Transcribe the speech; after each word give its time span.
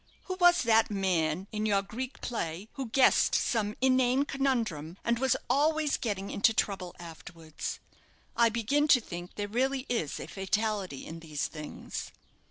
Who 0.23 0.33
was 0.39 0.63
that 0.63 0.89
man, 0.89 1.45
in 1.51 1.67
your 1.67 1.83
Greek 1.83 2.21
play, 2.21 2.69
who 2.73 2.89
guessed 2.89 3.35
some 3.35 3.75
inane 3.81 4.25
conundrum, 4.25 4.97
and 5.03 5.19
was 5.19 5.35
always 5.47 5.95
getting 5.97 6.31
into 6.31 6.55
trouble 6.55 6.95
afterwards? 6.97 7.79
I 8.35 8.49
begin 8.49 8.87
to 8.87 8.99
think 8.99 9.35
there 9.35 9.47
really 9.47 9.85
is 9.89 10.19
a 10.19 10.25
fatality 10.25 11.05
in 11.05 11.19
these 11.19 11.45
things." 11.45 12.11